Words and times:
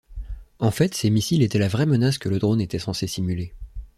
En-fait, 0.57 0.95
ces 0.95 1.11
missiles 1.11 1.43
étaient 1.43 1.59
la 1.59 1.67
vraie 1.67 1.85
menace 1.85 2.17
que 2.17 2.27
le 2.27 2.39
drone 2.39 2.59
était 2.59 2.79
censé 2.79 3.05
simuler. 3.05 3.53